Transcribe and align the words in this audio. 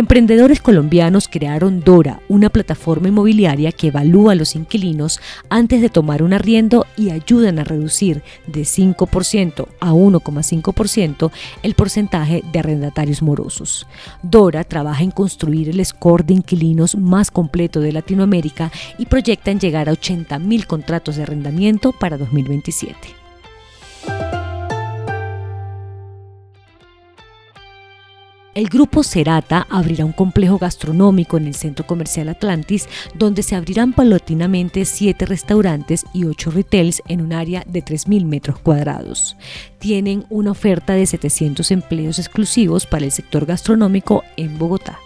Emprendedores 0.00 0.62
colombianos 0.62 1.28
crearon 1.28 1.80
Dora, 1.80 2.22
una 2.26 2.48
plataforma 2.48 3.08
inmobiliaria 3.08 3.70
que 3.70 3.88
evalúa 3.88 4.32
a 4.32 4.34
los 4.34 4.56
inquilinos 4.56 5.20
antes 5.50 5.82
de 5.82 5.90
tomar 5.90 6.22
un 6.22 6.32
arriendo 6.32 6.86
y 6.96 7.10
ayudan 7.10 7.58
a 7.58 7.64
reducir 7.64 8.22
de 8.46 8.62
5% 8.62 9.66
a 9.78 9.92
1,5% 9.92 11.30
el 11.62 11.74
porcentaje 11.74 12.42
de 12.50 12.58
arrendatarios 12.60 13.20
morosos. 13.20 13.86
Dora 14.22 14.64
trabaja 14.64 15.02
en 15.02 15.10
construir 15.10 15.68
el 15.68 15.84
score 15.84 16.24
de 16.24 16.32
inquilinos 16.32 16.96
más 16.96 17.30
completo 17.30 17.80
de 17.80 17.92
Latinoamérica 17.92 18.72
y 18.96 19.04
proyecta 19.04 19.50
en 19.50 19.60
llegar 19.60 19.90
a 19.90 19.92
80.000 19.92 20.64
contratos 20.64 21.16
de 21.16 21.24
arrendamiento 21.24 21.92
para 21.92 22.16
2027. 22.16 23.19
El 28.52 28.68
grupo 28.68 29.04
Cerata 29.04 29.66
abrirá 29.70 30.04
un 30.04 30.12
complejo 30.12 30.58
gastronómico 30.58 31.36
en 31.36 31.46
el 31.46 31.54
centro 31.54 31.86
comercial 31.86 32.28
Atlantis, 32.28 32.88
donde 33.14 33.44
se 33.44 33.54
abrirán 33.54 33.92
paulatinamente 33.92 34.84
siete 34.84 35.24
restaurantes 35.24 36.04
y 36.12 36.24
ocho 36.24 36.50
retails 36.50 37.00
en 37.06 37.20
un 37.20 37.32
área 37.32 37.62
de 37.66 37.84
3.000 37.84 38.24
metros 38.24 38.58
cuadrados. 38.58 39.36
Tienen 39.78 40.24
una 40.30 40.50
oferta 40.50 40.94
de 40.94 41.06
700 41.06 41.70
empleos 41.70 42.18
exclusivos 42.18 42.86
para 42.86 43.04
el 43.04 43.12
sector 43.12 43.46
gastronómico 43.46 44.24
en 44.36 44.58
Bogotá. 44.58 44.98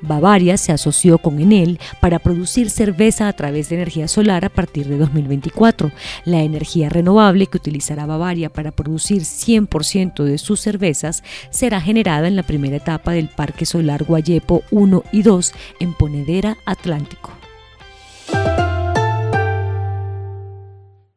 Bavaria 0.00 0.56
se 0.56 0.72
asoció 0.72 1.18
con 1.18 1.40
Enel 1.40 1.78
para 2.00 2.18
producir 2.18 2.70
cerveza 2.70 3.28
a 3.28 3.32
través 3.32 3.68
de 3.68 3.76
energía 3.76 4.08
solar 4.08 4.44
a 4.44 4.48
partir 4.48 4.86
de 4.86 4.98
2024. 4.98 5.90
La 6.24 6.42
energía 6.42 6.88
renovable 6.88 7.46
que 7.46 7.56
utilizará 7.56 8.06
Bavaria 8.06 8.50
para 8.50 8.72
producir 8.72 9.22
100% 9.22 10.24
de 10.24 10.38
sus 10.38 10.60
cervezas 10.60 11.22
será 11.50 11.80
generada 11.80 12.28
en 12.28 12.36
la 12.36 12.42
primera 12.42 12.76
etapa 12.76 13.12
del 13.12 13.28
Parque 13.28 13.66
Solar 13.66 14.04
Guayepo 14.04 14.62
1 14.70 15.04
y 15.12 15.22
2 15.22 15.52
en 15.80 15.94
Ponedera 15.94 16.56
Atlántico. 16.66 17.30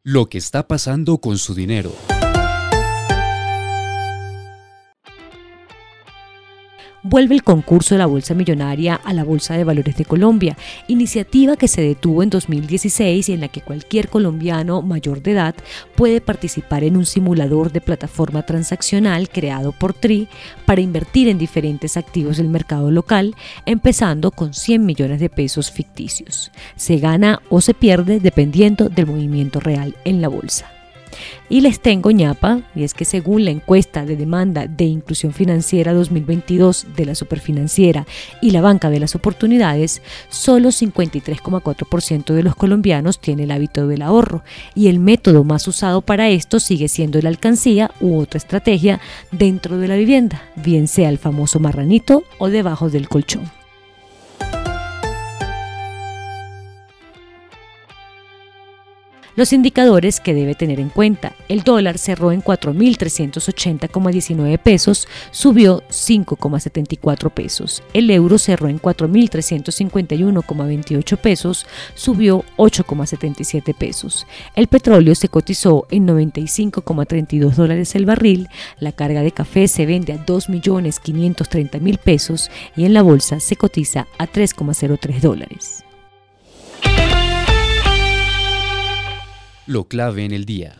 Lo 0.02 0.30
que 0.30 0.38
está 0.38 0.66
pasando 0.66 1.18
con 1.18 1.36
su 1.36 1.54
dinero. 1.54 1.92
Vuelve 7.08 7.34
el 7.34 7.42
concurso 7.42 7.94
de 7.94 8.00
la 8.00 8.06
Bolsa 8.06 8.34
Millonaria 8.34 8.94
a 9.02 9.12
la 9.14 9.24
Bolsa 9.24 9.56
de 9.56 9.64
Valores 9.64 9.96
de 9.96 10.04
Colombia, 10.04 10.56
iniciativa 10.88 11.56
que 11.56 11.68
se 11.68 11.80
detuvo 11.80 12.22
en 12.22 12.30
2016 12.30 13.28
y 13.28 13.32
en 13.32 13.40
la 13.40 13.48
que 13.48 13.62
cualquier 13.62 14.08
colombiano 14.08 14.82
mayor 14.82 15.22
de 15.22 15.32
edad 15.32 15.54
puede 15.96 16.20
participar 16.20 16.84
en 16.84 16.96
un 16.96 17.06
simulador 17.06 17.72
de 17.72 17.80
plataforma 17.80 18.44
transaccional 18.44 19.30
creado 19.30 19.72
por 19.72 19.94
TRI 19.94 20.28
para 20.66 20.82
invertir 20.82 21.28
en 21.28 21.38
diferentes 21.38 21.96
activos 21.96 22.36
del 22.36 22.48
mercado 22.48 22.90
local, 22.90 23.34
empezando 23.64 24.30
con 24.30 24.52
100 24.52 24.84
millones 24.84 25.20
de 25.20 25.30
pesos 25.30 25.70
ficticios. 25.70 26.50
Se 26.76 26.98
gana 26.98 27.40
o 27.48 27.60
se 27.60 27.74
pierde 27.74 28.20
dependiendo 28.20 28.88
del 28.88 29.06
movimiento 29.06 29.60
real 29.60 29.96
en 30.04 30.20
la 30.20 30.28
bolsa. 30.28 30.77
Y 31.48 31.60
les 31.60 31.80
tengo 31.80 32.10
ñapa, 32.10 32.60
y 32.74 32.84
es 32.84 32.94
que 32.94 33.04
según 33.04 33.44
la 33.44 33.50
encuesta 33.50 34.04
de 34.04 34.16
demanda 34.16 34.66
de 34.66 34.84
inclusión 34.84 35.32
financiera 35.32 35.94
2022 35.94 36.86
de 36.96 37.06
la 37.06 37.14
Superfinanciera 37.14 38.06
y 38.42 38.50
la 38.50 38.60
Banca 38.60 38.90
de 38.90 39.00
las 39.00 39.14
Oportunidades, 39.14 40.02
solo 40.28 40.68
53,4% 40.68 42.34
de 42.34 42.42
los 42.42 42.54
colombianos 42.54 43.20
tiene 43.20 43.44
el 43.44 43.50
hábito 43.50 43.86
del 43.86 44.02
ahorro, 44.02 44.42
y 44.74 44.88
el 44.88 44.98
método 44.98 45.44
más 45.44 45.66
usado 45.68 46.02
para 46.02 46.28
esto 46.28 46.60
sigue 46.60 46.88
siendo 46.88 47.20
la 47.20 47.28
alcancía 47.28 47.90
u 48.00 48.18
otra 48.18 48.38
estrategia 48.38 49.00
dentro 49.32 49.78
de 49.78 49.88
la 49.88 49.96
vivienda, 49.96 50.42
bien 50.56 50.88
sea 50.88 51.08
el 51.08 51.18
famoso 51.18 51.60
marranito 51.60 52.24
o 52.38 52.48
debajo 52.48 52.90
del 52.90 53.08
colchón. 53.08 53.57
Los 59.38 59.52
indicadores 59.52 60.18
que 60.18 60.34
debe 60.34 60.56
tener 60.56 60.80
en 60.80 60.88
cuenta. 60.88 61.36
El 61.48 61.62
dólar 61.62 61.98
cerró 61.98 62.32
en 62.32 62.42
4.380,19 62.42 64.58
pesos, 64.58 65.06
subió 65.30 65.84
5,74 65.90 67.30
pesos. 67.30 67.84
El 67.92 68.10
euro 68.10 68.38
cerró 68.38 68.66
en 68.66 68.80
4.351,28 68.80 71.16
pesos, 71.18 71.66
subió 71.94 72.44
8,77 72.56 73.76
pesos. 73.76 74.26
El 74.56 74.66
petróleo 74.66 75.14
se 75.14 75.28
cotizó 75.28 75.86
en 75.92 76.08
95,32 76.08 77.52
dólares 77.52 77.94
el 77.94 78.06
barril. 78.06 78.48
La 78.80 78.90
carga 78.90 79.22
de 79.22 79.30
café 79.30 79.68
se 79.68 79.86
vende 79.86 80.14
a 80.14 80.26
2.530.000 80.26 81.98
pesos 81.98 82.50
y 82.74 82.86
en 82.86 82.92
la 82.92 83.02
bolsa 83.02 83.38
se 83.38 83.54
cotiza 83.54 84.08
a 84.18 84.26
3,03 84.26 85.20
dólares. 85.20 85.84
Lo 89.68 89.84
clave 89.84 90.24
en 90.24 90.32
el 90.32 90.46
día. 90.46 90.76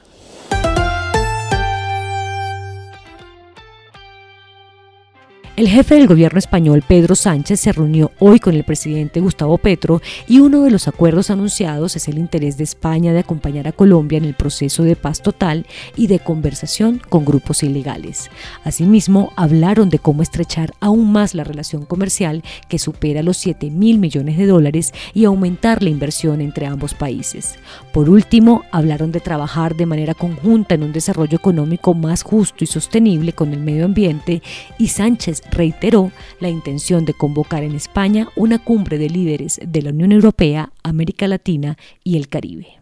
El 5.59 5.67
jefe 5.67 5.97
del 5.97 6.07
gobierno 6.07 6.39
español, 6.39 6.85
Pedro 6.87 7.17
Sánchez, 7.17 7.59
se 7.59 7.73
reunió 7.73 8.13
hoy 8.21 8.39
con 8.39 8.55
el 8.55 8.63
presidente 8.63 9.19
Gustavo 9.19 9.59
Petro 9.59 10.01
y 10.29 10.39
uno 10.39 10.63
de 10.63 10.71
los 10.71 10.87
acuerdos 10.87 11.31
anunciados 11.31 11.97
es 11.97 12.07
el 12.07 12.17
interés 12.17 12.57
de 12.57 12.63
España 12.63 13.13
de 13.13 13.19
acompañar 13.19 13.67
a 13.67 13.73
Colombia 13.73 14.19
en 14.19 14.25
el 14.25 14.35
proceso 14.35 14.85
de 14.85 14.95
paz 14.95 15.21
total 15.21 15.67
y 15.97 16.07
de 16.07 16.21
conversación 16.21 17.03
con 17.09 17.25
grupos 17.25 17.65
ilegales. 17.65 18.31
Asimismo, 18.63 19.33
hablaron 19.35 19.91
de 19.91 19.99
cómo 19.99 20.23
estrechar 20.23 20.75
aún 20.79 21.11
más 21.11 21.35
la 21.35 21.43
relación 21.43 21.85
comercial 21.87 22.45
que 22.69 22.79
supera 22.79 23.25
los 23.25 23.37
7 23.39 23.69
mil 23.69 23.99
millones 23.99 24.39
de 24.39 24.47
dólares 24.47 24.95
y 25.13 25.25
aumentar 25.25 25.83
la 25.83 25.91
inversión 25.91 26.41
entre 26.41 26.67
ambos 26.67 26.95
países. 26.95 27.57
Por 27.93 28.11
último, 28.11 28.63
hablaron 28.71 29.11
de 29.11 29.19
trabajar 29.19 29.75
de 29.75 29.87
manera 29.87 30.15
conjunta 30.15 30.77
en 30.77 30.85
un 30.85 30.93
desarrollo 30.93 31.37
económico 31.37 31.95
más 31.95 32.23
justo 32.23 32.63
y 32.63 32.69
sostenible 32.69 33.33
con 33.33 33.53
el 33.53 33.59
medio 33.59 33.87
ambiente 33.87 34.41
y 34.79 34.87
Sánchez 34.87 35.43
reiteró 35.50 36.12
la 36.41 36.48
intención 36.48 37.04
de 37.04 37.14
convocar 37.14 37.62
en 37.62 37.75
España 37.75 38.28
una 38.36 38.59
cumbre 38.59 38.98
de 38.98 39.10
líderes 39.10 39.60
de 39.64 39.82
la 39.82 39.91
Unión 39.91 40.12
Europea, 40.12 40.72
América 40.82 41.28
Latina 41.28 41.76
y 42.04 42.16
el 42.16 42.28
Caribe. 42.28 42.78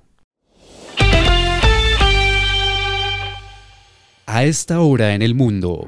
A 4.27 4.45
esta 4.45 4.81
hora 4.81 5.15
en 5.15 5.23
el 5.23 5.35
mundo. 5.35 5.87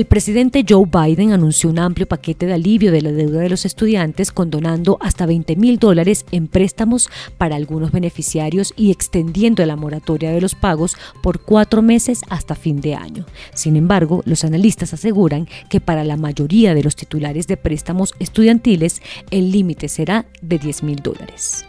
El 0.00 0.06
presidente 0.06 0.64
Joe 0.66 0.86
Biden 0.86 1.32
anunció 1.32 1.68
un 1.68 1.78
amplio 1.78 2.08
paquete 2.08 2.46
de 2.46 2.54
alivio 2.54 2.90
de 2.90 3.02
la 3.02 3.12
deuda 3.12 3.40
de 3.40 3.50
los 3.50 3.66
estudiantes, 3.66 4.32
condonando 4.32 4.96
hasta 5.02 5.26
20 5.26 5.56
mil 5.56 5.78
dólares 5.78 6.24
en 6.30 6.48
préstamos 6.48 7.10
para 7.36 7.56
algunos 7.56 7.92
beneficiarios 7.92 8.72
y 8.78 8.92
extendiendo 8.92 9.62
la 9.66 9.76
moratoria 9.76 10.30
de 10.30 10.40
los 10.40 10.54
pagos 10.54 10.96
por 11.22 11.42
cuatro 11.42 11.82
meses 11.82 12.22
hasta 12.30 12.54
fin 12.54 12.80
de 12.80 12.94
año. 12.94 13.26
Sin 13.52 13.76
embargo, 13.76 14.22
los 14.24 14.42
analistas 14.42 14.94
aseguran 14.94 15.46
que 15.68 15.82
para 15.82 16.02
la 16.02 16.16
mayoría 16.16 16.74
de 16.74 16.82
los 16.82 16.96
titulares 16.96 17.46
de 17.46 17.58
préstamos 17.58 18.14
estudiantiles, 18.20 19.02
el 19.30 19.52
límite 19.52 19.88
será 19.88 20.24
de 20.40 20.58
10 20.58 20.82
mil 20.82 20.96
dólares. 20.96 21.66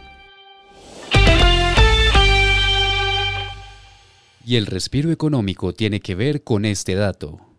Y 4.46 4.56
el 4.56 4.64
respiro 4.64 5.10
económico 5.10 5.74
tiene 5.74 6.00
que 6.00 6.14
ver 6.14 6.42
con 6.42 6.64
este 6.64 6.94
dato. 6.94 7.51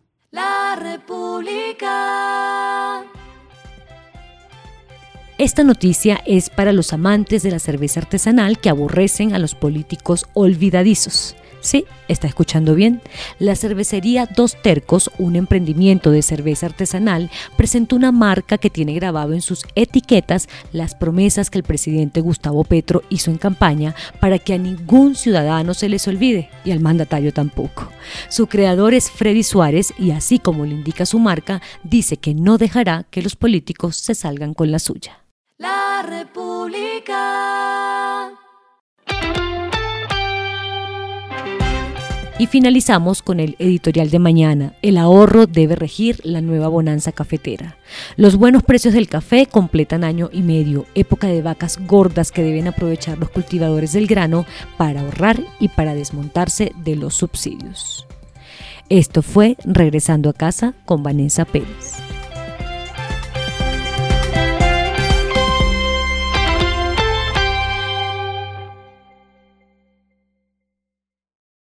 Esta 5.44 5.66
noticia 5.66 6.22
es 6.26 6.50
para 6.50 6.72
los 6.72 6.94
amantes 6.94 7.44
de 7.44 7.52
la 7.52 7.60
cerveza 7.60 8.00
artesanal 8.00 8.60
que 8.60 8.70
aborrecen 8.70 9.34
a 9.34 9.40
los 9.40 9.56
políticos 9.56 10.26
olvidadizos. 10.34 11.36
Sí, 11.60 11.84
está 12.08 12.28
escuchando 12.28 12.76
bien. 12.76 13.02
La 13.40 13.58
cervecería 13.58 14.26
Dos 14.26 14.56
Tercos, 14.62 15.12
un 15.18 15.36
emprendimiento 15.36 16.12
de 16.12 16.22
cerveza 16.22 16.68
artesanal, 16.68 17.30
presentó 17.58 17.98
una 17.98 18.14
marca 18.14 18.58
que 18.58 18.70
tiene 18.70 18.94
grabado 18.94 19.34
en 19.34 19.42
sus 19.42 19.66
etiquetas 19.76 20.48
las 20.72 20.96
promesas 20.96 21.50
que 21.50 21.58
el 21.58 21.66
presidente 21.66 22.22
Gustavo 22.22 22.64
Petro 22.64 23.04
hizo 23.10 23.30
en 23.30 23.38
campaña 23.38 23.96
para 24.22 24.40
que 24.40 24.54
a 24.54 24.58
ningún 24.58 25.14
ciudadano 25.14 25.74
se 25.74 25.90
les 25.90 26.08
olvide 26.08 26.50
y 26.64 26.72
al 26.72 26.80
mandatario 26.80 27.34
tampoco. 27.34 27.90
Su 28.30 28.48
creador 28.48 28.94
es 28.94 29.12
Freddy 29.12 29.44
Suárez 29.44 29.94
y 30.00 30.12
así 30.12 30.40
como 30.40 30.66
le 30.66 30.74
indica 30.74 31.06
su 31.06 31.20
marca, 31.20 31.62
dice 31.84 32.16
que 32.16 32.34
no 32.34 32.58
dejará 32.58 33.06
que 33.12 33.22
los 33.22 33.36
políticos 33.36 33.98
se 33.98 34.16
salgan 34.16 34.54
con 34.54 34.72
la 34.72 34.80
suya. 34.80 35.23
La 35.64 36.04
República. 36.06 37.16
Y 42.38 42.48
finalizamos 42.48 43.22
con 43.22 43.40
el 43.40 43.56
editorial 43.60 44.10
de 44.10 44.20
mañana. 44.20 44.74
El 44.82 44.98
ahorro 44.98 45.48
debe 45.48 45.78
regir 45.78 46.20
la 46.26 46.42
nueva 46.42 46.68
bonanza 46.68 47.14
cafetera. 47.14 47.78
Los 48.18 48.36
buenos 48.36 48.64
precios 48.64 48.94
del 48.94 49.08
café 49.08 49.46
completan 49.46 50.04
año 50.04 50.30
y 50.34 50.42
medio, 50.42 50.86
época 50.96 51.28
de 51.28 51.42
vacas 51.42 51.78
gordas 51.88 52.34
que 52.34 52.44
deben 52.44 52.68
aprovechar 52.68 53.18
los 53.18 53.30
cultivadores 53.30 53.94
del 53.94 54.08
grano 54.08 54.46
para 54.76 55.00
ahorrar 55.00 55.40
y 55.62 55.70
para 55.70 55.96
desmontarse 55.96 56.74
de 56.84 56.98
los 56.98 57.16
subsidios. 57.16 58.06
Esto 58.90 59.22
fue 59.22 59.56
Regresando 59.64 60.30
a 60.30 60.34
casa 60.34 60.74
con 60.84 61.04
Vanessa 61.04 61.46
Pérez. 61.46 62.03